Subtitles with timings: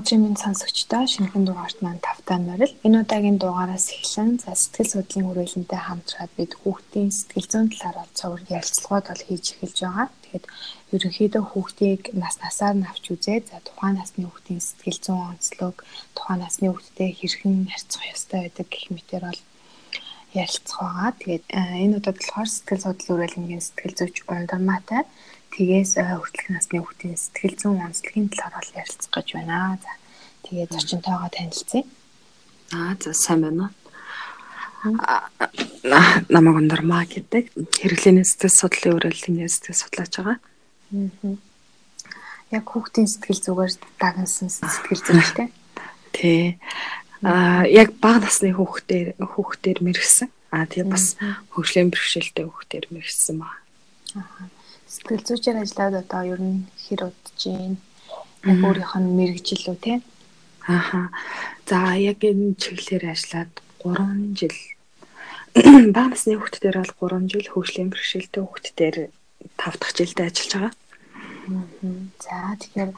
[0.00, 2.72] Өдрийн минь сонсогчдоо шинэхэн дугаарт маань тавтай морил.
[2.86, 8.16] Энэ удаагийн дугаараас эхлэн за сэтгэл судлалын хүрээлэнтэй хамтраад бид хүүхдийн сэтгэл зүйн талаар бол
[8.16, 10.08] цовруг ярилцлагууд бол хийж эхэлж байгаа.
[10.08, 10.44] Тэгэхээр
[10.96, 15.76] ерөнхийдөө хүүхдийг нас насаар нь авч үзээд за тухайн насны хүүхдийн сэтгэл зүйн онцлог,
[16.16, 19.42] тухайн насны хүүхдтэй хэрхэн харьцах ёстой байдаг гэх мэтэр бол
[20.32, 21.12] ярилцах байгаа.
[21.20, 21.44] Тэгээд
[21.84, 25.04] энэ удаад болохоор сэтгэл судлал хүрээлэнгийн сэтгэл зүйч ундармаатай
[25.50, 29.78] Тгээс хүртэлх насны хүүхдийн сэтгэл зүйн онцлогийн талаар бол ярилцах гэж байна.
[29.82, 29.92] За
[30.46, 31.82] тэгээд зочинтойгоо танилцъя.
[32.70, 33.80] Аа за сайн байна уу?
[36.30, 40.38] намаг ондармаа гэдэг хэрэглээний сэтгэл судлалын үрэлтийн сэтгэл судлаач байгаа.
[40.38, 41.36] Аа.
[42.56, 45.48] Яг хүүхдийн сэтгэл зүгээр дагнсан сэтгэл зүйлтэй.
[46.16, 46.56] Тий.
[47.20, 50.28] Аа яг бага насны хүүхдээр хүүхдээр мэрэгсэн.
[50.54, 51.20] Аа тэгээ бас
[51.52, 53.52] хөгжлийн бэрхшээлтэй хүүхдээр мэрэгсэн ба.
[54.16, 54.59] Аа
[54.90, 57.78] Сэтгэл зүйчээр ажиллаад одоо ер нь хэр удаж байна?
[58.50, 59.94] Яг өөрийнх нь мэрэгжил үү те?
[60.66, 61.14] Ааха.
[61.70, 64.56] За яг энэ чиглэлээр ажиллаад 3 жил
[65.94, 68.96] бага насны хүүхдүүдээр бол 3 жил хөгжлийн бэрхшээлтэй хүүхдүүдээр
[69.62, 70.74] 5 дахь жилдээ ажиллаж байгаа.
[72.26, 72.90] За тэгэхээр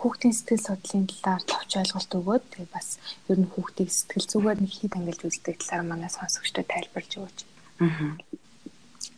[0.00, 2.88] хүүхдийн сэтгэл судлалын талаар товч ойлголт өгөөд тэгээ бас
[3.32, 7.38] ер нь хүүхдийг сэтгэл зүгээр нэг хит ангилж үздэг талаар манай сонсогчдод тайлбарлаж өгөөч.
[7.84, 8.12] Аа.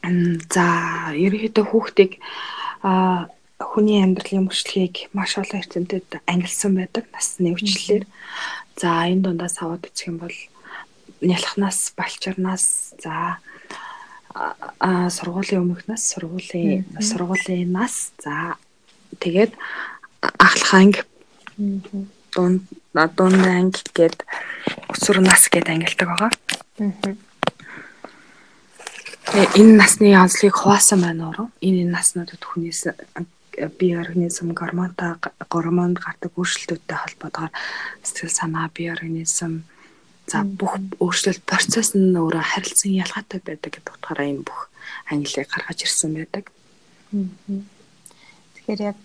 [0.03, 0.65] За
[1.13, 2.17] ерөнхийдөө хүүхдийг
[3.61, 8.05] хүний амьдралын мөрчлөгийг маш олон эрдэмтэд ангилсан байдаг насны өвчлөлээр.
[8.81, 10.37] За энэ дундаас аваад үзэх юм бол
[11.21, 13.39] нялхнаас, балчирнаас, за
[14.33, 18.57] а сургуулийн өмнөхнөөс сургуулийн сургуулийн нас за
[19.19, 19.53] тэгээд
[20.39, 21.03] ахлах анги
[22.33, 22.63] дунд
[22.95, 24.23] дунд анги гээд
[24.95, 26.31] өсвөр нас гээд ангилдаг байгаа.
[29.31, 31.51] Энэ насны онцлогийг хуваасан байна уу?
[31.63, 32.91] Энэ наснуудад хүнээс
[33.79, 37.55] бие организм гормонтой гормонд гардаг өөрчлөлтүүдтэй холбоотойгоор
[38.03, 39.63] сэтгэл санаа, бие организм
[40.27, 44.67] за бүх өөрчлөлт процесс нь өөрөө харилцан ялгаатай байдаг гэдэг утгаараа энэ бүх
[45.07, 46.45] ангилыг гаргаж ирсэн байдаг.
[47.15, 47.80] Аа
[48.67, 49.01] Тэгэхээр яг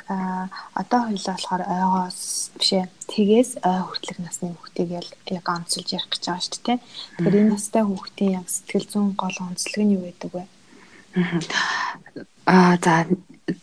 [0.75, 4.89] одоо хоёлаа болохоор ойгоос бишээ тгээс ой хүртэлх насны хүүхдийг
[5.31, 6.79] яг онцолж ярих гэж байгаа шүү дээ.
[7.17, 10.43] Тэгэхээр энэ настай хүүхдийн яг сэтгэл зүйн гол онцлог нь юу байдаг вэ?
[12.45, 13.07] Аа за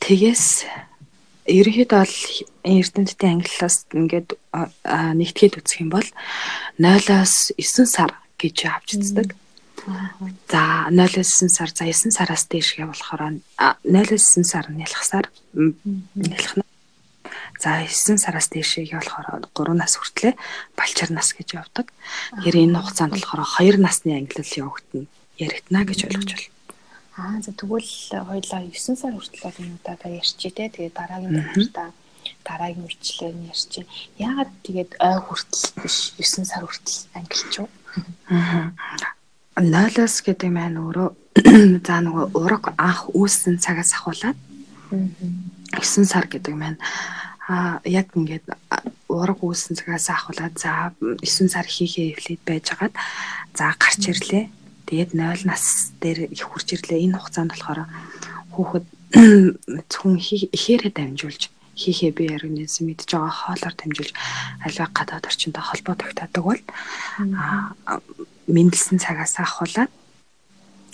[0.00, 0.64] тгээс
[1.46, 2.18] ерөнхийдөө бол
[2.64, 4.28] эрдэмтдийн ангиллаас ингээд
[5.20, 6.08] нэгтгэхэд үзэх юм бол
[6.78, 9.28] 0-оос 9 сар гэж авч үздэг.
[9.82, 13.42] За 0-9 сар за 9 сараас дээшгээ болохоор
[13.82, 16.62] 0-9 сар нялхсаар нялхна.
[17.58, 20.38] За 9 сараас дээшээ болохоор 3 нас хүртлээр
[20.78, 21.90] балчир нас гэж явдаг.
[22.38, 26.50] Тэгэхээр энэ хугацаанд болохоор 2 насны ангиллал явагдана яригдана гэж ойлгож байна.
[27.18, 27.90] Аа за тэгвэл
[28.30, 30.70] хоёлаа 9 сар хүртэл бол энэ удаа ярьчээ те.
[30.70, 31.90] Тэгээд дараагийн давтартаа
[32.46, 33.86] дараагийн үрчлэлээр нь ярьчих.
[34.22, 37.68] Яагаад тэгээд ой хүртэл биш 9 сар хүртэл ангилч юу?
[38.30, 38.70] Аа
[39.60, 41.08] нойлос гэдэг маань өөрөө
[41.84, 44.38] за нөгөө ураг анх үүссэн цагаас ахуулаад
[44.92, 46.80] 9 сар гэдэг маань
[47.48, 48.48] а яг ингээд
[49.12, 52.94] ураг үүссэн цагаас ахуулаад за 9 сар хийхээ эвлээд байжгаад
[53.52, 54.48] за гарч ирлээ.
[54.88, 57.04] Тэгээд 0 нас дээр их хурж ирлээ.
[57.04, 57.80] Энэ хугацаанд болохоор
[58.56, 58.86] хүүхэд
[59.92, 60.16] зөвхөн
[60.56, 64.12] ихээрээ дамжуулж хийхээ би организм мэдж байгаа хоолоор дамжуулж
[64.64, 66.62] аливаа гадаад орчинтой холбоо тогтоодог бол
[68.50, 69.90] мэндэлсэн цагаас ахуулаад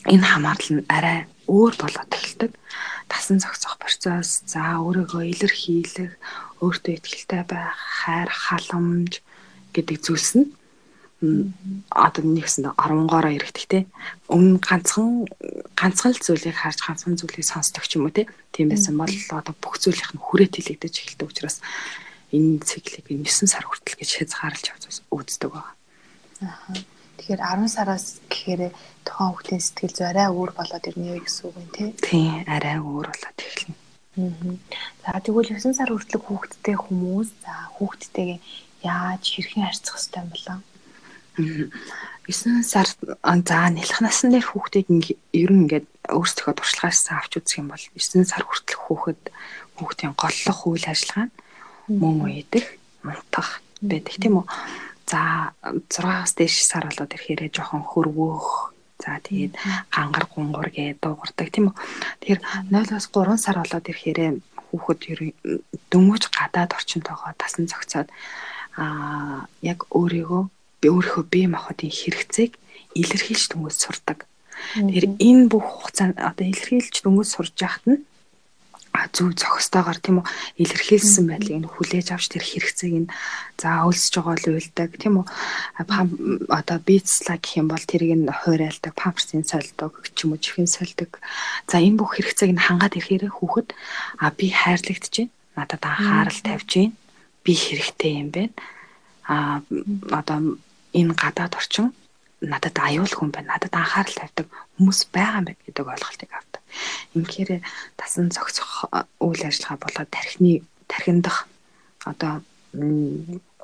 [0.09, 2.53] энэ хамаарлал нь арай өөр болоод эхэлдэг.
[3.09, 6.13] Тасан зохицох процесс, за өөрийгөө илэрхийлэх,
[6.61, 7.73] өөртөө ихтэй байх,
[8.05, 9.25] хайр, халамж
[9.73, 10.53] гэдэг зүйлс нь
[11.19, 13.81] одоо нэгсэн 13-оор ирэхдэг те.
[14.31, 15.27] Өмнө ганцхан
[15.75, 18.31] ганцхан л зүйлийг харж ганцхан зүйлийг сонсдог ч юм уу те.
[18.55, 21.59] Тийм байсан бол одоо бүх зүйлийнх нь хүрээт хилэгдэж эхэлдэг учраас
[22.31, 24.67] энэ циклийг 9 сар хүртэл гэж хязгаарлаж
[25.11, 25.75] үздэг байна.
[26.47, 26.98] Аа.
[27.29, 28.73] Тэгэхээр 10 сараас гэхээр
[29.05, 31.89] тухайн хүүхдийн сэтгэл зүй арай өөр болоод ирнэ гэсэн үг юм тий.
[32.01, 33.77] Тий, арай өөр болоод эхэлнэ.
[34.17, 34.57] Аа.
[35.05, 38.41] За тэгвэл 9 сар хүртэлх хүүхдтэй хүмүүс за хүүхдтэйгээ
[38.81, 40.59] яаж хэрхэн харьцах ёстой юм болоо?
[41.37, 44.89] 9 сар за нэлэх насны дээр хүүхдийг
[45.37, 49.23] ер нь ингээд өөрсдөө туршлагаасаа авч үзэх юм бол 9 сар хүртэлх хүүхэд
[49.77, 51.29] хүүхдийн голлох үйл ажиллагаа
[51.93, 52.67] мөн уйдах,
[53.05, 54.47] мунтах байдаг тийм үү?
[55.09, 58.77] За 6-аас дээш сар болоод ирэхээр жоохон хөрвөөх.
[59.01, 59.57] За тэгээд
[59.89, 61.77] гангар гунгур гээ дуугардаг тийм үү.
[62.21, 64.21] Тэгэхээр 0-аас 3 сар болоод ирэхээр
[64.69, 65.01] хүүхэд
[65.89, 68.09] дөнгөж гадаад орчинтойгоо тасан зохицоод
[68.77, 70.43] аа яг өөрийгөө
[70.81, 72.53] би өөрийнхөө бие махбодын хэрэгцээг
[73.01, 74.29] илэрхийлж дөнгөж сурдаг.
[74.77, 78.03] Тэгэхээр энэ бүх хугацаанд одоо илэрхийлж дөнгөж сурж яхад нь
[79.15, 80.27] зөв зохистойгоор тийм үү?
[80.63, 83.13] Илэрхийлсэн байдлыг нь хүлээж авч тэр хэрэгцээг нь
[83.61, 85.27] за өлсөж байгаа л уйлдаг тийм үү?
[86.51, 91.23] Одоо бицлаг гэх юм бол тэрийг нь хуурайлдаг памперсын сольдог ч юм уу чихэн сольдог
[91.71, 93.69] за энэ бүх хэрэгцээг нь хангаад ирэхээр хүүхэд
[94.23, 96.97] а би хайрлагдж байна надад анхаарал тавьж байна
[97.49, 98.55] би хэрэгтэй юм байна.
[99.25, 99.61] А
[100.13, 100.39] одоо
[100.93, 101.93] энэ гадаад орчин
[102.41, 103.59] надад аюул хүн байна.
[103.59, 104.47] Надад анхаарал тавьдаг
[104.79, 106.63] хүмүүс байгаа юм байна гэдэг ойлголтыг авдаг.
[107.19, 107.51] Ингэхээр
[107.99, 108.87] тасан зохицох
[109.19, 111.49] үйл ажиллагаа болоод тархины тархиндах
[112.07, 112.43] одоо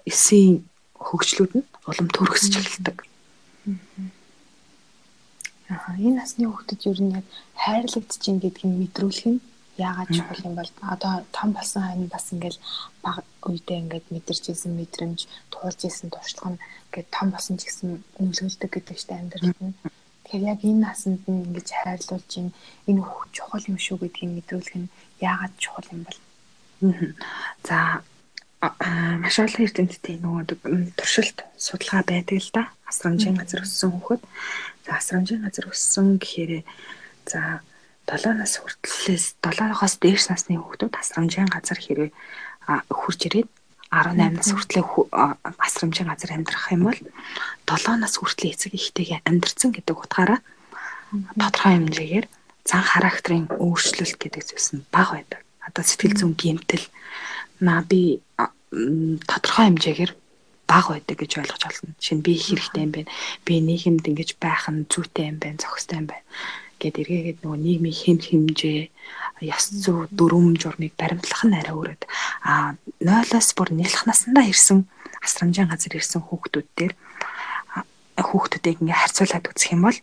[0.05, 0.67] эсийн
[0.99, 2.99] хөгжлүүд нь улам төрөсч эхэлдэг.
[5.70, 7.27] Аа энэ насны хүүхдэд ер нь яг
[7.62, 9.41] хайрлагдчих гэдгийг мэдрүүлэх нь
[9.79, 12.59] яагаад чухал юм бол одоо том болсон хань бас ингээл
[13.03, 15.21] баг үедээ ингээд мэдэрч исэн мэдрэмж
[15.53, 17.88] туулж исэн туршлага нь ингээд том болсон ч гэсэн
[18.23, 19.75] нөлөөлдөг гэдэг чинь амьдралд нь
[20.25, 22.49] Тэгэхээр яг энэ насанд нь ингэж хайрлуулж ин
[22.88, 26.20] энэ хөх чухал юм шүү гэдгийг мэдрүүлэх нь яагаад чухал юм бол.
[27.69, 28.00] За
[29.20, 32.73] маш олон эрдэмтдийн нөгөө туршилт судалгаа байдаг л да.
[32.88, 34.23] Асрамжийн газар өссөн хүүхэд.
[34.88, 36.65] За асрамжийн газар өссөн гэхээр
[37.29, 37.61] за
[38.05, 42.12] 7 нас хүртлээс 7-оос дээш насны хүүхдүүд асрамжийн газар хэрэг
[42.93, 43.49] хурж ирээд
[43.89, 45.09] 18 нас хүртлэх
[45.56, 47.01] асрамжийн газар амьдрах юм бол
[47.65, 50.41] 7 нас хүртэл эцэг ихтэйгээ амьдрцсан гэдэг утгаараа
[51.41, 52.27] тодорхой хэмжээгээр
[52.69, 55.41] зан характерын өөрчлөлт гэдэг зүйлс нь бага байдаг.
[55.65, 56.85] Одоо сэтгэл зүйн гэмтэл
[57.65, 58.21] наа би
[59.25, 60.12] тодорхой хэмжээгээр
[60.69, 61.97] бага байдаг гэж ойлгож байна.
[62.03, 63.12] Шинэ би хэрэгтэй юм байна.
[63.47, 66.25] Би нийгэмд ингэж байх нь зүйтэй юм байна, зохистой юм байна
[66.85, 68.81] гэд эргээгээд нөгөө нийгмийн хэм хэмжээ
[69.49, 72.03] ёс зүй дүрм журмыг баримтлах нь арай өөрөд.
[72.45, 74.85] А 0-оос бүр нийлх насандаа ирсэн
[75.25, 76.93] асрамжийн газар ирсэн хүүхдүүд дээр
[78.21, 79.99] хүүхдүүдийг ингээ харьцуулаад үзэх юм бол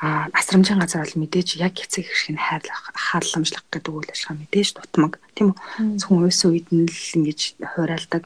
[0.00, 4.68] а асрамжийн газар бол мэдээж яг эцэг хэрэг нь хайрлах хаалламжлах гэдэг үйл ажиллагаа мэдээж
[4.78, 7.40] дутмаг тийм үү зөвхөн уйсан үед нь л ингэж
[7.74, 8.24] хуурайлдаг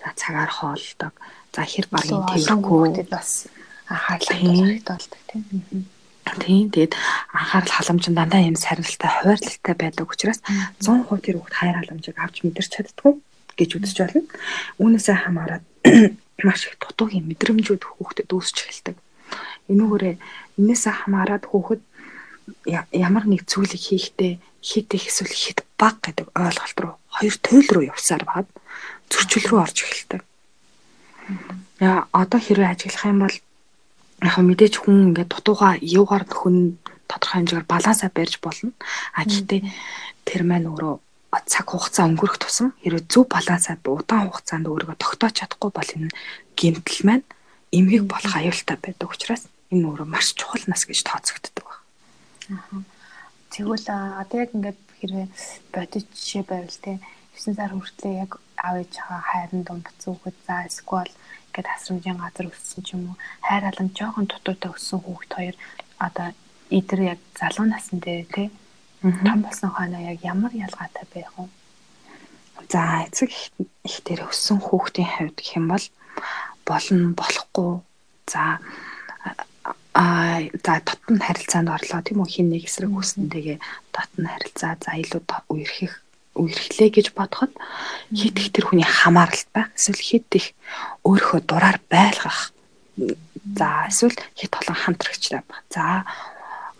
[0.00, 1.12] за цагаар хоолдог
[1.52, 3.52] за хэр багын тэрхүү бас
[3.84, 5.44] хааллах хэрэгтэй болдог тийм
[6.38, 6.94] Тийм тэгээд
[7.34, 10.38] анхаарал халамж дандаа юм сарнилтай хуваарлалтай байдаг учраас
[10.78, 13.12] 100% тэр хүүхд хайр халамжийг авч мэдэрч чаддгүй
[13.58, 14.22] гэж үзэж байна.
[14.78, 15.64] Үүнээсээ хамаарат
[16.46, 18.96] маш их дутуугийн мэдрэмжүүд хүүхдэд үүсч эхэлдэг.
[19.72, 20.16] Энүүгээрээ
[20.60, 21.82] энээсээ хамаарат хүүхэд
[22.92, 27.84] ямар нэг зүйлийг хийхдээ хит их эсвэл хит баг гэдэг ойлголт руу хоёр туйл руу
[27.88, 28.48] явсаар баад
[29.08, 30.20] зөрчил рүү орж эхэлдэг.
[31.80, 33.36] Яа одоо хэрвээ ажиглах юм бол
[34.22, 36.78] яг мэдээж хүн ингээд дутууга юугаар нөхөн
[37.10, 38.70] тодорхой хэмжээгээр балансаа барьж болно.
[39.16, 39.60] А гэхдээ
[40.28, 40.94] тэр маань өөрөө
[41.46, 46.10] цаг хугацаа өнгөрөх тусам хэрвээ зөв балансаа удаан хугацаанд өөрийгөө тогтоож чадахгүй бол энэ
[46.58, 47.24] гэмтэл маань
[47.70, 52.84] эмгэг болох аюултай байдаг учраас энэ өөрөө маш чухал нас гэж тооцогддог байна.
[53.54, 55.26] Тэгвэл одоо яг ингээд хэрвээ
[55.74, 56.98] бодит жишээ байвал те
[57.38, 61.12] 9 сар хүртлээ яг аав ээжийнхаа хайранд дундцсан хүүхэд за эсвэл
[61.54, 63.16] гэд асрамжийн газар өссөн ч юм уу
[63.46, 65.56] хайр халамж жоохон дутуутай өссөн хүүхэд хоёр
[66.06, 66.28] одоо
[66.70, 68.48] эдэр яг залуу насн дээр тий
[69.00, 71.48] том болсон хойноо яг ямар ялгаатай байх вэ?
[72.68, 73.30] За эцэг
[73.88, 75.86] их дээр өссөн хүүхдийн хувьд гэх юм бол
[76.68, 77.80] болно болохгүй.
[78.28, 78.60] За
[79.94, 80.04] а
[80.64, 82.00] за дотн харилцаанд орлоо.
[82.04, 83.58] Тийм үү хин нэг эсрэг хүснэнтэйгээ
[83.94, 85.92] дотн харилцаа за илүү үерхэх
[86.34, 87.52] үерхлээ гэж бодоход
[88.14, 90.46] хит их тэр хүний хамааралт байх эсвэл хит их
[91.02, 92.52] өөрийнхөө дураар байлгах.
[92.96, 96.06] За эсвэл хит олон хамтрагчтай байх за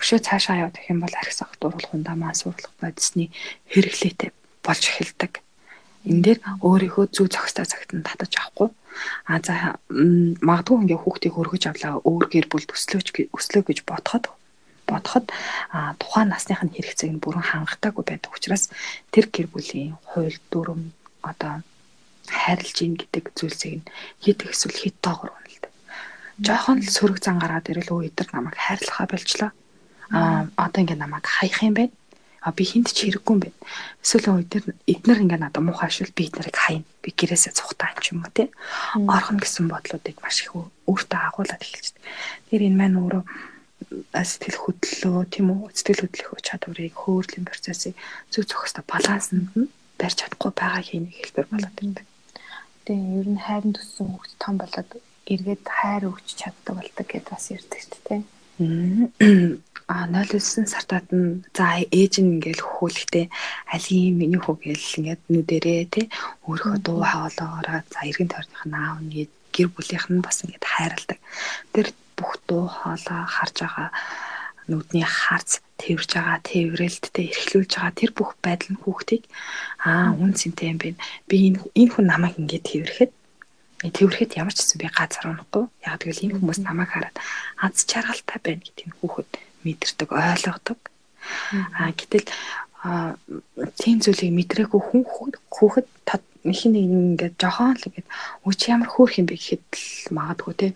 [0.00, 3.28] өшөө цаашаа явах юм бол архис ах дурлах хундамаа сурлах бодисны
[3.68, 4.30] хэрэглээтэй
[4.64, 5.42] болж эхэлдэг.
[6.08, 8.68] Энэ дээр өөрийнхөө зүг зохистой цагтанд татаж авахгүй.
[9.28, 14.24] А за магадгүй ингээ хүүхдийг өргөж авлаа өөр гэр бүл төслөөч өслөө гэж бодоход
[14.90, 15.26] бодоход
[16.02, 18.68] тухайн насных нь хэрэгцээг нь бүрэн хангалтаагүй байдаг учраас
[19.14, 20.92] тэр гэр бүлийн хууль дүрм
[21.22, 21.62] одоо
[22.30, 23.88] хайрлж ийн гэдэг зүйлсийг нь
[24.22, 25.72] хит ихсэл хит тоогоор үнэлдэг.
[26.40, 29.50] Жохон л сөрөг зан гараад ирэл өө эдэр намайг хайрлахаа болчлоо.
[30.14, 31.94] Аа одоо ингээ намайг хаях юм байна.
[32.40, 33.58] А би хинт ч хэрэггүй юм байна.
[34.00, 36.88] Эсвэл эдгээр эднэр ингээ надад муухай шил би эднэрийг хаяна.
[37.04, 38.48] Би гэрээсээ цухтаа ч юм уу тий.
[38.96, 42.02] Орхон гэсэн бодлуудыг маш их өөртөө агуулад эхэлчихдэг.
[42.48, 43.22] Тэр энэ маань өөрөө
[44.12, 47.94] сэтгэл хөдлөлөө тийм үү сэтгэл хөдлөх чадварыг хөөрлийн процессыг
[48.32, 52.06] зөв зохистой балансанд нь барьж чадахгүй байгаа хийнийг хэлбэр болоод ирдэг.
[52.84, 54.90] Тэгээ ер нь хайрын төссөн хүүхд том болоод
[55.32, 58.22] эргээд хайр өгч чаддаг болдог гэдээ бас ярьдаг шүү дээ.
[59.90, 63.26] А 0-9 сартаад нь за ээж нь ингээл хөхөөлөхтэй
[63.74, 66.06] алийг миний хөө гээл ингээд нүдэрээ тий
[66.46, 71.18] өөрийнхөө дуу хоолоогоороо за эргэн тойрных нь аав нь гэр бүлийнх нь бас ингээд хайрладаг.
[71.74, 71.86] Тэр
[72.20, 73.88] бүх дуу хоолой харж байгаа
[74.68, 79.24] нүдний харц тэрвж байгаа, тэрврэлттэй эрхлүүлж байгаа тэр бүх байдал нь хүүхдийг
[79.80, 81.00] аа үн цэнтэй юм байна.
[81.28, 83.12] Би энэ энэ хүн намайг ингэж тэрвэрэхэд
[83.96, 85.64] тэрвэрэхэд ямар ч гэсэн би газар унахгүй.
[85.88, 87.16] Яг тэгвэл энэ хүмүүс намайг хараад
[87.64, 89.30] аз жаргалтай байна гэдгийг хүүхэд
[89.64, 90.78] мэдэрдэг, ойлгодог.
[91.80, 92.28] Аа гэтэл
[93.80, 95.02] тийм зүйлийг мэдрээгүй хүн
[95.48, 95.86] хүүхэд
[96.44, 98.08] их нэг ингээд жохон л ингээд
[98.48, 100.68] үуч ямар хөөх юм бэ гэхэд л магадгүй те.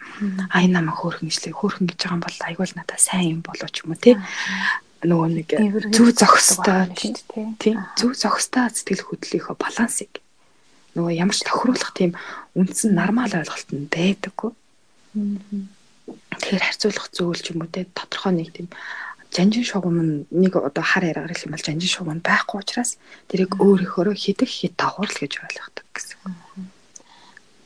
[0.53, 3.69] А энэ намайг хөөхөн гэжлээ хөөхөн гэж байгаа юм бол айгуул надад сайн юм болоо
[3.73, 4.21] ч юм уу те.
[5.05, 5.49] Нөгөө нэг
[5.93, 6.89] зүв зохистой
[7.61, 10.13] тийм зүв зохистой сэтгэл хөдлөлийнхөө балансыг
[10.97, 12.13] нөгөө ямар ч тохируулах тийм
[12.57, 14.53] үндсэн нормал ойлголт нь байдаггүй
[16.39, 17.89] тэгэхээр харьцуулах зүйл ч юм уу те.
[17.97, 18.69] Тодорхой нэг тийм
[19.35, 22.91] жанжин шугам нь нэг одоо хар яриагаар хэлэх юм бол жанжин шугам байхгүй учраас
[23.27, 26.19] тэрийг өөрийнхөө хідэх хід давхарл гэж ойлгодог гэсэн.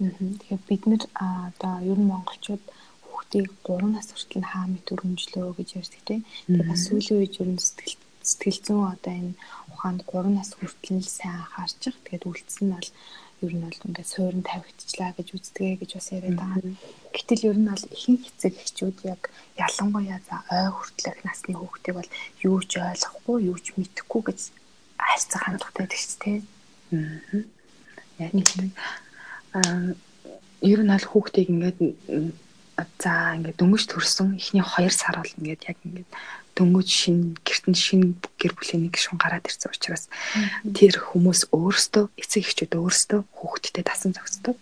[0.01, 2.65] Тэгэхээр бид нэр одоо ер нь монголчууд
[3.05, 6.23] хүүхдийг 3 нас хүртэл хаа мэд өргөмжлөө гэж ярьдаг тийм.
[6.47, 9.35] Тэгээд бас сүүлийн үед ер нь сэтгэл сэтгэл зүйн одоо энэ
[9.73, 11.97] ухаанд 3 нас хүртэл сайн анхаарчих.
[12.07, 12.89] Тэгээд үлдсэн нь бол
[13.45, 16.75] ер нь бол ингээд суурин тавигдчихлаа гэж үздэгэ гэж бас яриад байгаа.
[17.15, 19.23] Гэтэл ер нь бол ихэнх эцэг эхчүүд яг
[19.55, 22.11] ялангуяа за ой хүртэлх насны хүүхдийг бол
[22.43, 24.41] юу ч ойлгохгүй, юу ч мэдэхгүй гэж
[24.99, 26.43] хайцах хандлагатай байдаг ч тийм.
[26.91, 27.43] Аа.
[28.19, 28.49] Яг нэг
[29.55, 29.95] аа
[30.63, 31.79] ер нь аль хүүхдийг ингээд
[32.99, 36.11] за ингээд дөнгөж төрсөн эхний 2 сар бол ингээд яг ингээд
[36.59, 40.11] дөнгөж шинэ гертэн шинэ гэр бүлийн нэг шун гараад ирсэн учраас
[40.75, 44.59] тэр хүмүүс өөрсдөө эцэг эхчүүд өөрсдөө хүүхэдтэй тасан зохицдог.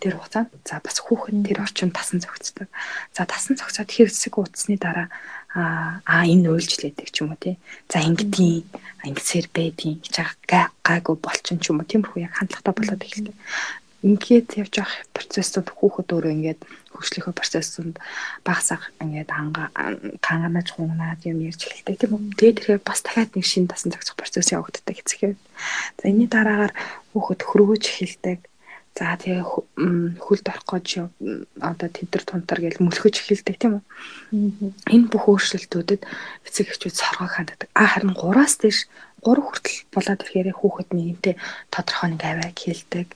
[0.00, 2.68] Тэр хугацаанд за бас хүүхэд тэр орчинд тасан зохицдог.
[3.16, 5.08] За тасан зохицоод хэрэгсэг утасны дараа
[5.50, 7.56] аа энэ үйлчлээдэг ч юм уу тий.
[7.90, 8.64] За ингэдгийн
[9.08, 13.36] ингэсээр байдгийн гэж гайгүй болчин ч юм уу тиймэрхүү яг хандлагатай болоод эхэлдэг
[14.00, 16.60] ингээд явж явах процессыг хүүхэд өөрөө ингээд
[16.96, 18.00] хөгжлийнхөө процессыг
[18.44, 19.68] багасах ингээд анга
[20.24, 22.36] канганаж хунгнаад юм ярьж эхэлдэг тийм үү.
[22.40, 25.36] Тэгээд тэгэхээр бас дахиад нэг шинэ тасан зохицох процесс явагддаг эцэг.
[26.00, 26.72] За энэний дараагаар
[27.12, 28.40] хүүхэд хөрвөөж эхэлдэг.
[28.96, 29.44] За тэгээ
[30.18, 30.88] хөлд орох гэж
[31.60, 33.84] одоо тэдэр тунтар гэж мөлхөж эхэлдэг тийм үү.
[34.90, 36.02] Энэ бүх өөрчлөлтүүдэд
[36.48, 37.70] эцэг эхчүүд соргоо ханддаг.
[37.76, 38.90] А харин 3-аас дээш
[39.22, 41.34] 3 хүртэл болоод ирэхээр хүүхэд нэгэнтээ
[41.70, 43.08] тодорхой нэг аваа хэлдэг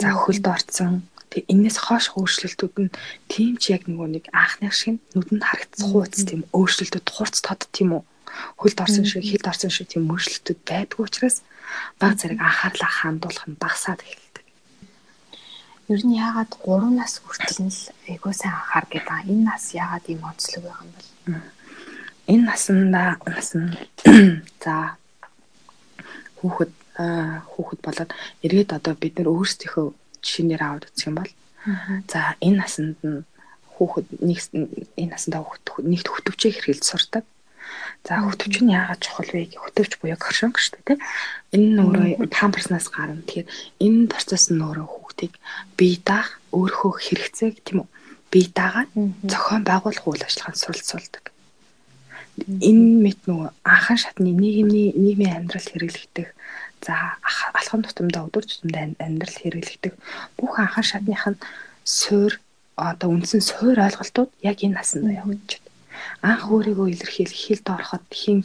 [0.00, 1.02] За хөлд орцсон.
[1.30, 2.94] Тэг энэс хоош өөрчлөлтүүд нь
[3.30, 7.94] тийм ч яг нөгөө нэг анхны шиг нүдэнд харагдсан хууц тийм өөрчлөлтүүд хурц тод тийм
[7.94, 8.02] үү.
[8.58, 11.46] Хөлд орсон шиг, хилд орсон шиг тийм өөрчлөлтүүд байдгүй учраас
[12.02, 14.46] баг зэрэг анхаарлаа хандуулах нь багасаад эхэлдэг.
[15.90, 19.30] Ер нь яагаад 3 нас хүртэл нь л айгуу сайн анхаар гэдэг.
[19.30, 21.10] Энэ нас яагаад ийм онцлог байгаа юм бол?
[22.30, 23.70] Энэ насанда нас нь
[24.62, 24.98] за
[26.38, 28.10] хүүхэд хүүхэд болоод
[28.44, 29.86] эргээд одоо бид нэр өөрсдийнхөө
[30.24, 31.32] жишээнээр аваад үзэх юм бол
[32.10, 33.24] за энэ насанд нь
[33.76, 34.38] хүүхэд нэг
[35.00, 37.24] энэ насандаа хүүхэд нэгт хөтөвчөө хэрхэлж сурдаг.
[38.04, 39.56] За хөтөвч нь яагаад чухал вэ?
[39.56, 41.00] Хөтөвч буюу коршонг шүү дээ.
[41.56, 43.24] Энэ нь өөрөө памперснаас гарна.
[43.24, 43.48] Тэгэхээр
[43.84, 45.32] энэ процесс нь өөрөө хүүхдийг
[45.76, 47.88] бие даах, өөрийнхөө хэрэгцээг тийм үү?
[48.32, 48.90] Бие даагаад
[49.24, 51.24] зохион байгуулах үйл ажиллагаанд суралцуулдаг.
[52.40, 56.28] Энэ мэт нөгөө анхан шатны нийгмийн нийгмийн амьдрал хэрэглэгдэх
[56.86, 56.94] За
[57.58, 59.94] алхам тутамдаа өдөр тутамдаа амьдрал хэрэглэгдэх
[60.38, 61.42] бүх анхан шатных нь
[61.84, 62.32] суур
[62.76, 65.36] одоо үндсэн суур ойлголтууд яг энэ насанд байна.
[66.24, 68.40] Анх өөрийгөө илэрхийлэх хилд ороход хин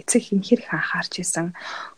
[0.00, 1.46] эцэг хин хэрэг анхаарч исэн,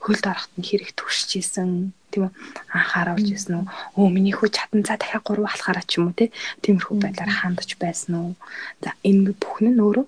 [0.01, 2.33] хөлд ороход нь хэрэг түшиж исэн, тийм үү?
[2.73, 3.67] Анхааруулж исэн үү?
[4.01, 6.33] Өө миний хүү чадан за дахиад гурав алхаараа ч юм уу тий.
[6.65, 8.33] Тиймэрхүү байдлаар хандж байсан уу?
[8.81, 10.07] За энэ бүхэн нь өөрөө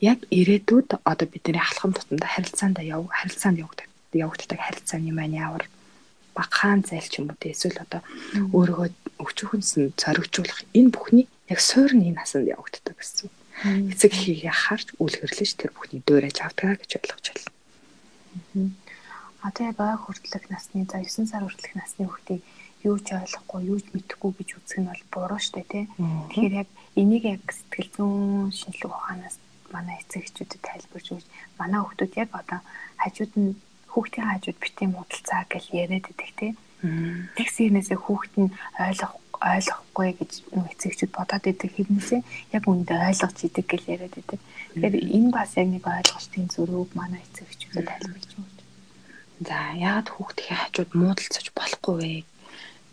[0.00, 5.64] яг ирээдүйд одоо бидний алхам тутамдаа харилцаанд яв харилцаанд явагдах явагддаг харилцааны маань ямар
[6.34, 8.00] багахан зайл ч юм те эсвэл одоо
[8.56, 8.88] өөрийгөө
[9.20, 13.28] өчүүхэнс нь зоригжуулах энэ бүхний яг суур нь энэ насанд явагддаг гэсэн.
[13.92, 18.72] Эцэг эхийг харж үл хөрлөж тэр бүхний дөөрэж авдаг гэж ойлгож байна.
[19.44, 22.40] А тэгээ бага хүртэлх насны за 9 сар хүртэлх насны хүүхдийг
[22.88, 25.84] юу ч ойлгохгүй, юу ч мэдэхгүй гэж үзэх нь бол буруу штэ тий.
[26.30, 29.36] Тэгэхээр яг энийг яг сэтгэл зүйн шинжилгээ ухаанаас
[29.74, 31.26] манай эцэг эхчүүдэд тайлбарж өгч
[31.58, 32.60] манай хүүхдүүд яг одоо
[33.02, 33.52] хажууд нь
[33.92, 36.52] хүүхдийн хажууд битгий муудалцаа гэж яриад байдаг тий.
[37.36, 42.20] Тэгсэрнээсээ хүүхд нь ойлгох ойлгохгүй гэж эцэгчүүд бодоод идэг хэрнээсээ
[42.56, 44.40] яг үндэ ойлгож идэг гэж яриад идэг.
[44.72, 48.58] Тэгэхээр энэ бас яг нэг ойлголтын зөрүүг манай эцэгчүүдэд тайлбарлаж өгч.
[49.42, 52.14] За яагаад хүүхдийн хажууд муудалцаж болохгүй вэ?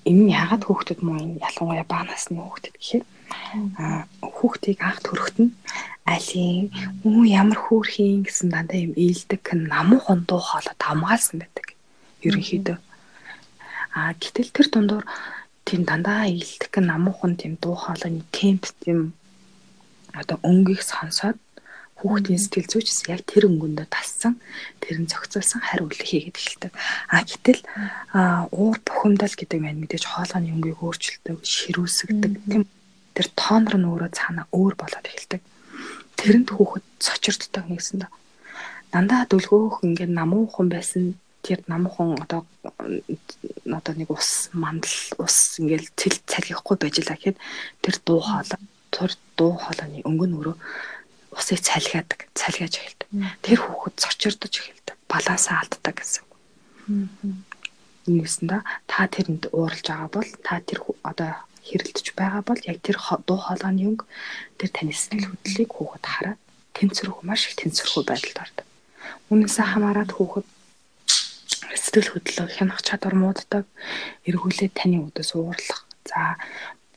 [0.09, 3.05] Энэ нь яагаад хүүхдэд муу энэ ялангуяа бага насны хүүхдэд гэхээр
[4.25, 5.53] хүүхдийг анх төрөхт нь
[6.29, 6.69] айлын
[7.03, 9.41] үү ямар хөөрхийн гэсэн дандаа юм ээлдэг
[9.73, 11.73] намуухан дуу хоолой хамгаалсан байдаг.
[12.21, 12.77] Ерөнхийдөө.
[13.97, 15.05] А гэтэл тэр дундуур
[15.65, 19.13] тийм дандаа ээлдэг намуухан тийм дуу хоолойны темп тийм
[20.13, 21.37] одоо өнгийг сонсоод
[21.97, 24.39] хүүхдийн сэтгэл зүйч яг тэр өнгөндөө тассан
[24.79, 26.71] тэр нь зохицуулсан хариулт хийгээд эхэлдэг.
[27.11, 27.59] А гэтэл
[28.55, 32.63] уур бухимдал гэдэг маань мэдээж хоолойны өнгийг өөрчилдөг, ширүүлсэгдэг тийм
[33.17, 35.41] тэр тоонор нь өөрөө цаана өөр болоод эхэлдэг.
[36.19, 38.11] Тэрэнд хүүхэд сочирддаг нэгсэн даа.
[38.91, 42.43] Дандаа дөлгөөх ингээд намуухан байсан тэр намуухан одоо
[43.77, 47.37] одоо нэг ус мандал ус ингээл цэл цалгихгүй байж лаа гэхэд
[47.79, 48.59] тэр дуу хоолой
[48.91, 50.57] тэр дуу хоолойны өнгө нь өөрөө
[51.37, 53.09] усыг цалгаадаг, цалгааж эхэлдэг.
[53.45, 54.95] Тэр хүүхэд цочирдож эхэлдэг.
[55.07, 56.25] Балансаа алддаг гэсэн.
[58.09, 61.31] Нэгсэн да та тэрэнд ууралж байгаа бол та тэр одоо
[61.69, 62.97] хэрэлдэж байгаа бол яг тэр
[63.27, 64.05] дуу хоолойны өнгө
[64.57, 66.39] тэр таны сэтгэл хөдлөлийг хүүхэд хараад
[66.75, 68.67] тэнцвэрхүү маш их тэнцвэрхүү байдалд ордог.
[69.29, 70.47] Үүнээсээ хамаарат хүүхэд
[71.77, 73.65] сэтгэл хөдлөл хянах чадвар мууддаг,
[74.27, 75.85] эргүүлээд таны өдөөс уурлах.
[76.09, 76.35] За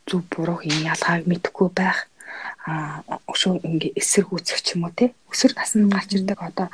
[0.08, 2.08] зөв буруугийн ялгааг мэдэхгүй байх
[2.66, 6.68] а өшөө ингээ эсэргүүцэх ч юм уу те өсвөр наснд гарч ирдэг одоо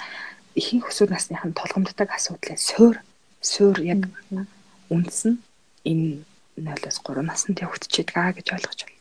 [0.54, 2.96] ихэнх өсвөр насныхан толгомддог асуудлын суур
[3.40, 4.04] суур яг
[4.92, 5.40] үндэс нь
[5.88, 6.27] энэ
[6.66, 8.98] 0-оос 3 наснд явагдчихэдэг аа гэж ойлгож байна.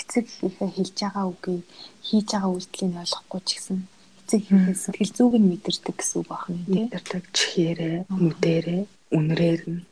[0.00, 1.64] Эцэг ихээ хэлж байгаа үгийг
[2.06, 3.78] хийж байгаа үйлдэлийг ойлгохгүй ч гэсэн
[4.20, 6.86] эцэг ихээс сэтгэл зүг нь мэдэрдэг гэсэн үг байна тийм.
[6.90, 8.82] Мэдэрдэг чихээрээ, нүдэрээ,
[9.16, 9.82] үнрээр нь.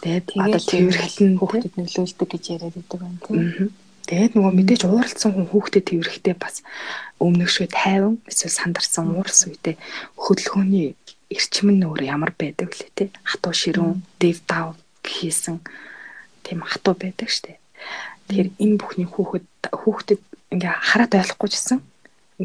[0.00, 3.72] Тэгээд одоо тэрхтэн хүүхдэд нөлөөлдөг гэж яриад байдаг байна тийм.
[4.08, 6.64] Тэгээд нөгөө мэдээж ууралцсан хүн хүүхдэд тэрхтээ бас
[7.20, 9.76] өмнөгшөө тайван эсвэл сандарсан уурс үедээ
[10.16, 10.96] хөдөлгөөний
[11.30, 13.04] эрчим нь өөр ямар байдаг лээ те?
[13.22, 14.74] Хатуу ширүүн дэв дав
[15.06, 15.62] хийсэн
[16.42, 17.62] тийм хатуу байдаг штэ.
[18.26, 21.78] Тэгэхээр энэ бүхний хүүхэд хүүхдэд ингээ хараад ойлгохгүй ч гэсэн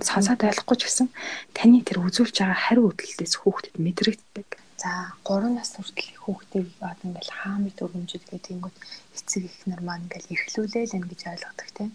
[0.01, 1.08] сонсоод ойлгохгүй ч гэсэн
[1.56, 4.48] таны тэр үзүүлж байгаа хариу үйлдэлээс хүүхдэд мэдрэгддэг.
[4.75, 8.75] За 3 нас хүртэл хүүхдийг бод ингээл хаамт өргөмжөд гэдэг ингүүд
[9.15, 11.92] эцэг эхнэр маань ингээл эрхлүүлээл энэ гэж ойлгодог тийм.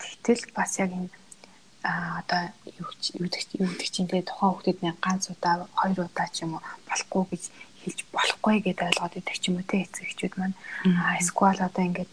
[0.00, 1.12] Тэгтэл бас яг энэ
[1.88, 2.42] а одоо
[2.80, 7.24] юу юу гэдэг чинь тэгээ тухайн хүүхдэд ганц удаа хоёр удаа ч юм уу болохгүй
[7.32, 7.42] гэж
[7.80, 10.56] хэлж болохгүй гэдээ ойлгоод идэг ч юм уу те эцэг эхчүүд маань
[11.20, 12.10] эсвэл одоо ингээд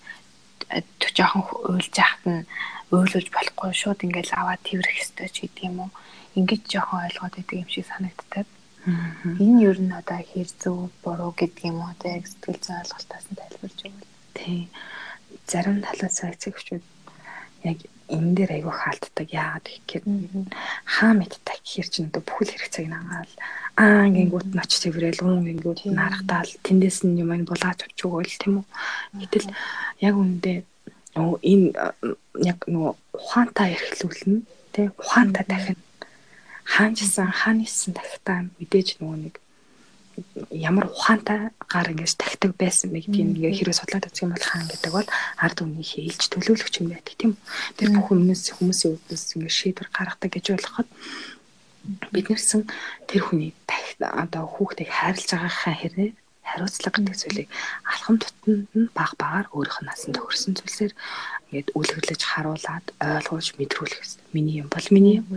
[1.17, 1.43] жоохон
[1.75, 2.47] уйлж яхад нь
[2.95, 5.91] уйлуулж болохгүй шууд ингээд аваад тэрэх ёстой ч гэдэг юм уу
[6.39, 8.47] ингэж жоохон ойлгоод идэг юм шиг санагддаг.
[9.41, 13.39] Энэ ер нь одоо хэр зөв буруу гэдэг юм уу яг сэтгэл зүйн ойлголтоос нь
[13.39, 14.13] тайлбарж өгвөл.
[14.37, 14.61] Тий.
[15.49, 16.83] Зарим талаас эцэгчүүд
[17.71, 19.27] яг энэ дээр айгүй хаалтдаг.
[19.31, 20.03] Яагаад гэхээр
[20.85, 21.59] хаа мэддэг.
[21.65, 23.33] Гэхэр чинь одоо бүхэл хэрэгцээг нагаал
[23.75, 28.65] аа ингэнгүүт ноч цэврэл уун ингэнгүүт нарахтаал тэндээс нь юм булаач авч өгөөл тийм үү.
[29.19, 29.47] Гэтэл
[30.05, 30.57] яг үүндээ
[31.15, 31.67] нөгөө энэ
[32.51, 34.39] яг нөгөө ухаантай эрхлүүлнэ
[34.73, 35.79] тий ухаантай дахин.
[36.63, 39.35] Хаанчсан хаанисан тахтаа мэдээж нөгөө нэг
[40.51, 44.67] ямар ухаантай гар ингэж тахдаг байсан бэ гэдгийг ингээ хэрэг судлаад үзэх юм бол хаан
[44.71, 47.33] гэдэг бол ард өмнө хийлж төлөөлөгч юм байдаг тийм.
[47.75, 50.89] Тэр бүх өмнөөс хүмүүсийн үүднээс ингээ шийдвэр гаргадаг гэж ойлгоход
[52.13, 52.61] бид нэрсэн
[53.05, 53.53] тэр хүний
[53.99, 56.13] одоо хүүхдийг хайрлаж байгаахан хэрэг
[56.45, 57.49] хариуцлага гэдэг зүйлийг
[57.91, 60.93] алхам тутамд нь баг багаар өөрийнх нь насан тохирсон зүйлсээр
[61.49, 64.33] ингээд үлгэрлэж харуулад ойлгуулж мэдрүүлэх хэрэгтэй.
[64.35, 65.27] Миний юм бол миний юм,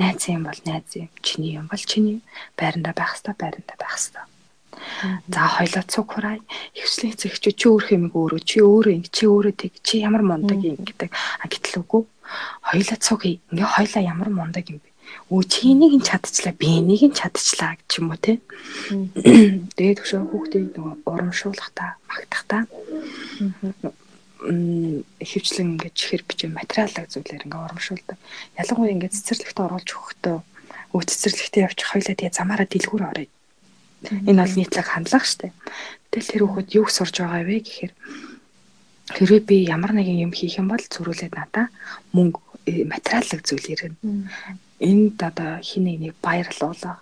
[0.00, 2.18] найз юм бол найз юм, чиний юм бол чиний
[2.58, 4.26] байранда байх хэрэгтэй, байранда байх хэрэгтэй.
[5.28, 6.36] За хоёлоо цуг хураа
[6.74, 10.60] хөвслийн эцэгч чи өөр хэмиг өөрөө чи өөрөө ингэ чи өөрөө тэг чи ямар мундаг
[10.60, 11.10] юм гэдэг.
[11.12, 12.02] А гэтэл үгүй.
[12.68, 14.93] Хоёлоо цуг ингээ хоёлоо ямар мундаг юм бэ
[15.32, 18.40] өө чи энийг нь чадчихлаа би энийг нь чадчихлаа гэж юм уу те.
[19.76, 22.58] Тэгээд төгшөө хүүхдийг нөгөө урамшуулах та магтах та
[24.44, 28.18] хөвчлэн ингээд чихэр бичээ материалаг зүйлээр ингээд урамшуулдаг.
[28.60, 30.36] Ялангуяа ингээд цэцэрлэгт оруулж өгөхдөө
[30.92, 33.26] өө цэцэрлэгтээ явчих хоёлаа тэгээ замаараа дэлгүүр орё.
[34.28, 35.56] Энэ бол нийтлэг хандлага штэ.
[36.12, 37.92] Тэгэл тэр хүүхэд юу сурж байгаа вэ гэхээр
[39.16, 41.72] хэрвээ би ямар нэгэн юм хийх юм бол зөрүүлээд надаа
[42.12, 43.96] мөнгө э, материалаг зүйл ирнэ
[44.84, 47.00] энд одоо хин нэг нэг баярлуулах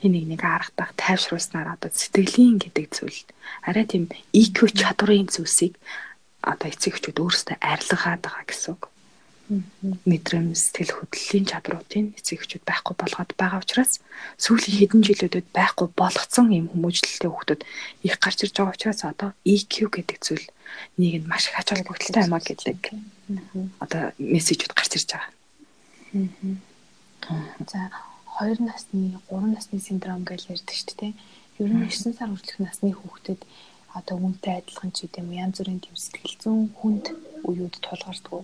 [0.00, 3.20] хин нэг нэг аргадах тайвшруулснаар одоо сэтгэлийн гэдэг зүйл
[3.66, 5.74] арай тийм EQ чадварын зүйлсийг
[6.44, 8.84] одоо эцэгчүүд өөрсдөө арилгаад байгаа гэсэн үг.
[10.08, 14.00] Мэдрэмж сэтгэл хөдлөлийн чадруудын эцэгчүүд байхгүй болгоод байгаа учраас
[14.40, 17.60] сүүлийн хэдэн жилүүдэд байхгүй болгоцсон юм хүмүүжлэлтэй хүмүүс
[18.08, 20.48] их гарч ирж байгаа учраас одоо EQ гэдэг зүйл
[20.96, 22.78] нийгэмд маш их ач холбогдолтой юм а гэдэг
[23.84, 25.32] одоо мессежүүд гарч ирж байгаа.
[27.70, 27.90] За
[28.40, 31.12] 2 насны 3 насны синдром гэж ярьдаг шүү дээ.
[31.62, 33.40] Ер нь 9 сар хүртэлх насны хүүхдэд
[33.94, 37.14] одоо үнтэй адилхан ч гэдэм янз бүрийн тэм сэтгэл зүйн хүнд
[37.46, 38.42] үеуд тулгардаг.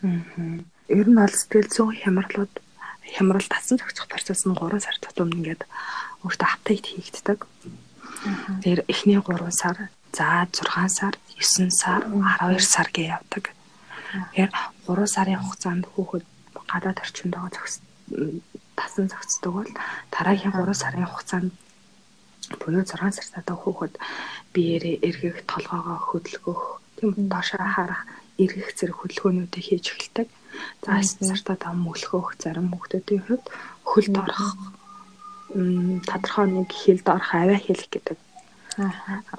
[0.00, 0.64] Аа.
[0.88, 2.54] Ер нь бол сэтгэл зүйн хямралууд
[3.12, 5.62] хямрал татсан зохицох процесс нь 3 сар тутамд ингээд
[6.24, 7.44] өөртөө апдейт хийгддэг.
[8.64, 13.44] Тэр эхний 3 сар, за 6 сар, 9 сар, 12 сар гэж явдаг.
[14.32, 14.50] Тэгэхээр
[14.88, 16.24] 3 сарын хугацаанд хүүхэд
[16.70, 17.76] гадаад орчинд байгаа зохис
[18.78, 19.70] тасан зохицдог бол
[20.14, 21.52] дараагийн 3 сарын хугацаанд
[22.60, 23.94] буюу 6 сартаа хүүхэд
[24.54, 26.62] биеэрээ эргэх толгоогоо хөдөлгөх
[26.96, 28.02] тийм доошоо харах
[28.42, 30.28] эргэх зэрэг хөдөлгөөнүүдийг хийж эхэлдэг.
[30.84, 33.46] За 9 сартаа даа мөлхөх зарим хүүхдүүдийн хувьд
[33.90, 34.48] хөлд орох
[36.08, 38.18] тодорхой нэг хилд орох авиа хэлэх гэдэг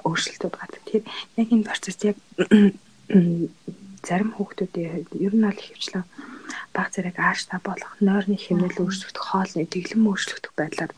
[0.06, 0.82] өөрчлөлтүүд гардаг.
[0.84, 1.04] Тэгэхээр
[1.40, 2.16] яг энэ процесс яг
[4.06, 6.04] зарим хүүхдүүдийн ер нь бол ихэвчлэн
[6.74, 10.92] баг зэрэг ааштай болох, нойрны хэмнэл өөрчлөгдөх, хоолны дэглэм өөрчлөгдөх байдлаар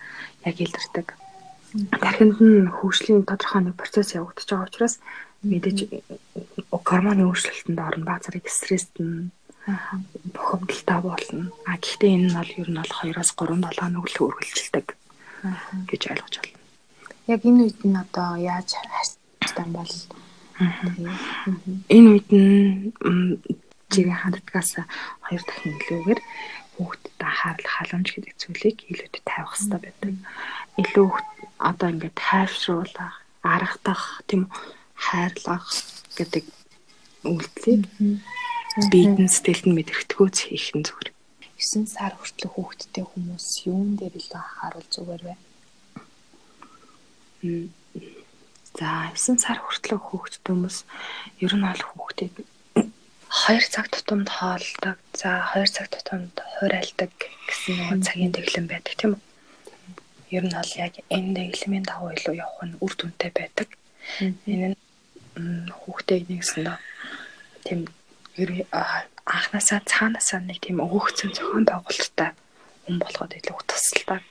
[0.49, 1.07] яг илэрдэг.
[2.03, 4.95] Тархинд нь хөгжлийн тодорхой нэг процесс явагдаж байгаа учраас
[5.43, 5.79] мэдээж
[6.71, 9.33] гормоны өөрчлөлтөнд орно, баг зэрэг стресст нь
[10.35, 11.45] бохомдолтой болно.
[11.67, 14.87] А гэхдээ энэ нь бол ер нь бол 2-оос 3 7 хоног л үргэлжилдэг
[15.90, 16.61] гэж ойлгож байна.
[17.27, 19.93] Яг энэ үед нь одоо яаж хайртай бол
[21.88, 23.43] Энэ үед нь
[23.92, 24.70] жирийн ханддгаас
[25.27, 26.20] хоёр дахин илүүгээр
[26.75, 30.14] хүүхдэд анхаарал халамж гэдэг зүйлийг илүүтэй тавих хэрэгтэй байдаг.
[30.83, 31.09] Илүү
[31.62, 34.51] одоо ингээд тайвшруулах, аргадах, тийм
[34.99, 35.66] хайрлах
[36.18, 36.44] гэдэг
[37.23, 37.83] үйлдэлийг
[38.90, 41.14] биедэн сэтгэлд нь мэдрэхтгөөц хийх нь зүгээр.
[41.55, 45.35] 9 сар хүртэл хүүхдтэй хүмүүс юун дээр илүү анхаарал зүгээр вэ?
[48.75, 50.77] За 9 сар хүртэл хүүхдтэй хүмүүс
[51.38, 52.35] ер нь бол хүүхдийг
[53.35, 54.97] 2 цаг тутамд хоолдог.
[55.12, 57.11] За 2 цаг тутамд хуурайлдаг
[57.51, 59.23] гэсэн нэг цагийн тэглэм байдаг тийм үү?
[60.38, 63.68] Ер нь бол яг энэ тэглэмийн дагуу илүү явах нь үр дүнтэй байдаг.
[64.47, 66.79] Энэ нь хүүхдээ нэгсэн доо
[67.66, 67.90] тийм
[69.27, 72.31] анханасаа цаанаасаа нэг тийм өгөгцөн зохион байгуулалттай
[72.87, 74.23] хүн болоход илүү тусалдаг.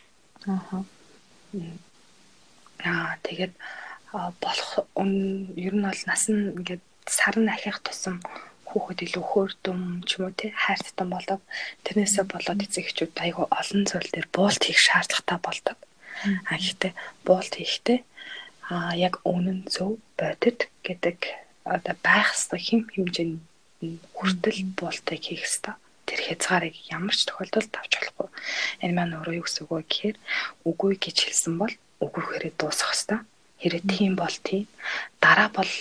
[0.47, 0.79] Аа.
[2.87, 3.53] Аа тэгээд
[4.39, 4.71] болох
[5.59, 8.23] ер нь бол нас нь ингээд сар нь ахих тусам
[8.73, 11.39] хүүхэд илүү хөөрдөм ч юм уу тий хайртан болов
[11.85, 15.77] тэрнээсээ болоод эцэг эхчүүд айгүй олон зүйл дээр буулт хийх шаардлагатай болдог.
[16.49, 16.93] А гэхдээ
[17.27, 17.99] буулт хийхдээ
[18.73, 21.17] а яг үнэн зөв бодит гэдэг
[21.65, 23.39] одоо байх ёстой хим хэмжээнд
[24.17, 25.75] хүртэл буултыг хийх ёстой.
[26.07, 28.27] Тэр хязгаарыг ямар ч тохиолдолд авч болохгүй.
[28.83, 30.17] Энэ маань өөрөө юу гэсэн үг вэ гэхээр
[30.67, 33.19] үгүй гэж хэлсэн бол үгүй хэрэг дуусах ёстой
[33.63, 34.67] хэрэг тийм бол тийм.
[35.23, 35.71] Дараа бол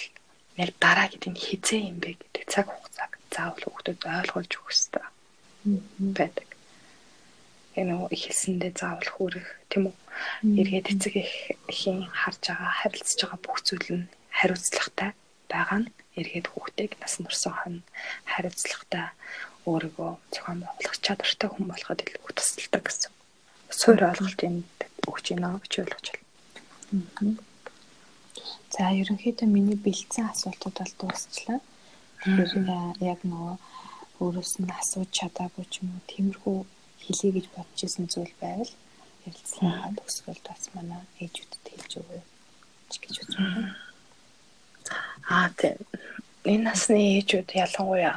[0.57, 5.07] яг дараа гэдэг нь хизээ юм бэ гэдэг цаг хугацааг заавал хүүхдэд ойлгуулж өгөх хэрэгтэй
[6.17, 6.49] байдаг.
[7.81, 9.97] Энэ ихэлсэндээ заавал хүрэх тийм үү?
[10.61, 11.15] Эргээд эцэг
[11.73, 15.11] ихийн харж байгаа, харилцаж байгаа бүх зүйл нь хариуцлагатай
[15.49, 17.77] байгаа нь эргээд хүүхдийг нас нурсан хон
[18.29, 19.07] хариуцлагатай
[19.65, 23.13] өөрийгөө зохион байгуулах чадвартай хүн болоход илүү тусалдаг гэсэн.
[23.73, 24.57] Суур ойлголт юм
[25.09, 27.41] өгч байна гэж ойлгож байна.
[28.73, 31.61] За ерөнхийдөө миний бэлдсэн асуултууд бол дуусчлаа.
[32.25, 33.57] Тэгэхээр яг нөгөө
[34.23, 36.59] өөрөөс нь асууж чадаагүй ч юм уу тиймэрхүү
[37.05, 38.73] хэлье гэж бодож исэн зүйл байвал
[39.29, 42.21] ярилцлагаа төгсгөл бас манай ээжүүдэд хэлж өгөө
[43.03, 43.77] гэж үзэж байна.
[45.29, 45.79] Аа тийм.
[46.49, 48.17] Энэ насны ээжүүд ялангуяа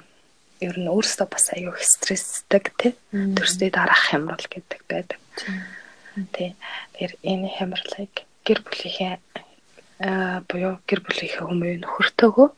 [0.63, 2.93] ер нь өөрсдөө бас аюу стресстэй тий.
[3.11, 5.19] Төрсдөө дараах хямрал гэдэг байдаг.
[6.31, 6.55] Тий.
[6.95, 8.13] Тэгэхээр энэ хямралыг
[8.45, 9.13] гэр бүлийнхээ
[9.99, 12.49] буюу гэр бүлийнхээ хүмүүн нөхөртөөгөө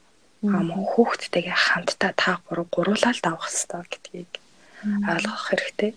[0.58, 4.32] ам хүүхдтэйгээ хамтдаа та гурав гуруулаад авах хэрэгтэй гэдгийг
[4.86, 5.92] ойлгох хэрэгтэй.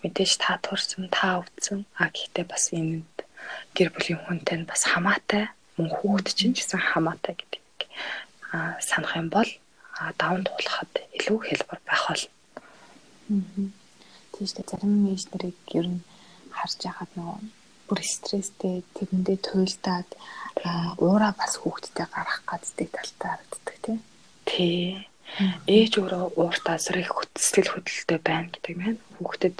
[0.00, 1.84] Мэдээж та турсан, та өвдсөн.
[2.00, 3.16] А гэхдээ бас энэнд
[3.76, 7.80] гэр бүлийн хүнтэй нь бас хамаатай, мөн хүүхд чинь ч гэсэн хамаатай гэдгийг
[8.80, 9.50] санах юм бол
[10.20, 12.24] даван туулахад илүү хэлбэр байх бол.
[13.28, 14.70] Тийм шүү дээ.
[14.72, 16.00] Зарим ээж нарыг ер нь
[16.50, 17.38] харж яхад нөгөө
[17.88, 20.08] бүр стресстэй тэрэндээ туйлдаад
[20.98, 24.00] уураа бас хүүхдтэй гарах гаддаг талтай харагддаг тийм.
[24.44, 25.06] Тий.
[25.66, 29.56] Ээж өөрөө ууртаа сэрэх сэтгэл хөдлөлтөй байна гэдэг маань хүүхдэд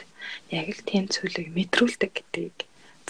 [0.54, 2.58] яг л тийм зүйлийг мэдрүүлдэг гэдгийг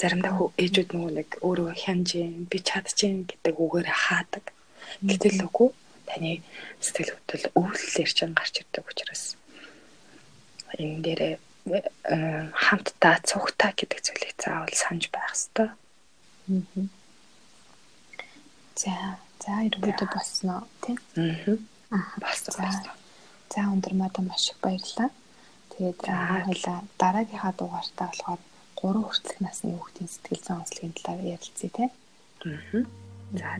[0.01, 4.45] заримдаа ээжүүд нөгөө нэг өөрөө хянжин би чадчихээн гэдэг үгээр хаадаг.
[5.05, 5.69] Гэтэл үгүй
[6.09, 6.33] таны
[6.81, 9.37] сэтгэл хөдлөл өвлөлөөр чинь гарч ирдэг учраас
[10.79, 15.71] энэ дээрээ Э, хамтдаа цугтаа гэдэг зүйлийг заавал санаж байх хэрэгтэй.
[18.75, 18.95] За,
[19.39, 20.99] за ерөөдөө болсноо тийм.
[21.95, 22.03] Аа.
[22.19, 22.91] Болсон.
[23.55, 25.11] За өндөр мада маш их баярлалаа.
[25.75, 28.41] Тэгээд хоёлаа дараагийнхаа дугаартаа болохоор
[28.83, 31.91] 3 хүртэлх насны хүүхдийн сэтгэл зүйн онцлогийн талаар ярилцъя тийм.
[32.51, 32.83] Аа.
[33.39, 33.51] За.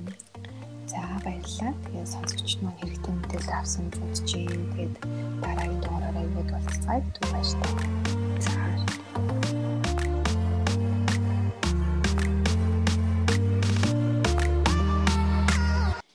[0.91, 1.73] За баярлалаа.
[1.87, 4.67] Тэгээд сонсогч маань хэрэгтэй мэдээлэл авсан гэж бодож байна.
[4.75, 4.95] Тэгээд
[5.43, 7.03] дараагийн дугаараараа ивэд болцгаая.
[7.15, 7.73] Түр баярлалаа.
[8.43, 8.74] За.